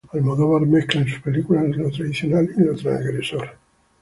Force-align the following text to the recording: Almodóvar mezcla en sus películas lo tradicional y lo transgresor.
Almodóvar 0.13 0.65
mezcla 0.65 1.01
en 1.01 1.07
sus 1.07 1.19
películas 1.19 1.77
lo 1.77 1.91
tradicional 1.91 2.49
y 2.57 2.61
lo 2.63 2.75
transgresor. 2.75 3.51